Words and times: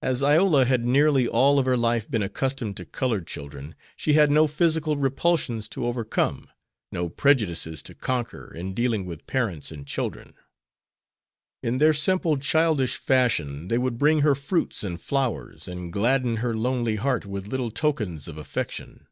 As 0.00 0.22
Iola 0.22 0.64
had 0.64 0.86
nearly 0.86 1.28
all 1.28 1.58
of 1.58 1.66
her 1.66 1.76
life 1.76 2.10
been 2.10 2.22
accustomed 2.22 2.78
to 2.78 2.86
colored 2.86 3.26
children 3.26 3.74
she 3.94 4.14
had 4.14 4.30
no 4.30 4.46
physical 4.46 4.96
repulsions 4.96 5.68
to 5.68 5.84
overcome, 5.84 6.48
no 6.90 7.10
prejudices 7.10 7.82
to 7.82 7.94
conquer 7.94 8.50
in 8.54 8.72
dealing 8.72 9.04
with 9.04 9.26
parents 9.26 9.70
and 9.70 9.86
children. 9.86 10.32
In 11.62 11.76
their 11.76 11.92
simple 11.92 12.38
childish 12.38 12.96
fashion 12.96 13.68
they 13.68 13.76
would 13.76 13.98
bring 13.98 14.22
her 14.22 14.34
fruits 14.34 14.82
and 14.82 14.98
flowers, 14.98 15.68
and 15.68 15.92
gladden 15.92 16.36
her 16.36 16.56
lonely 16.56 16.96
heart 16.96 17.26
with 17.26 17.46
little 17.46 17.70
tokens 17.70 18.28
of 18.28 18.38
affection. 18.38 19.08